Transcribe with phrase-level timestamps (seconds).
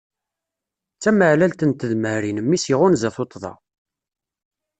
[0.95, 3.53] D tameɛlalt n tedmarin mmi-s iɣunza tuṭṭḍa.